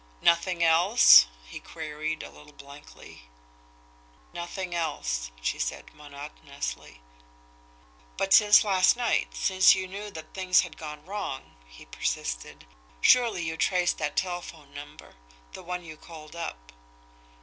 "Nothing 0.23 0.63
else?" 0.63 1.27
he 1.45 1.59
queried, 1.59 2.23
a 2.23 2.31
little 2.31 2.53
blankly. 2.53 3.29
"Nothing 4.33 4.73
else," 4.73 5.29
she 5.43 5.59
said 5.59 5.93
monotonously. 5.93 7.01
"But 8.17 8.33
since 8.33 8.63
last 8.63 8.97
night, 8.97 9.35
since 9.35 9.75
you 9.75 9.87
knew 9.87 10.09
that 10.09 10.33
things 10.33 10.61
had 10.61 10.75
gone 10.75 11.05
wrong," 11.05 11.53
he 11.67 11.85
persisted, 11.85 12.65
"surely 12.99 13.43
you 13.43 13.57
traced 13.57 13.99
that 13.99 14.17
telephone 14.17 14.73
number 14.73 15.17
the 15.53 15.61
one 15.61 15.85
you 15.85 15.97
called 15.97 16.35
up?" 16.35 16.71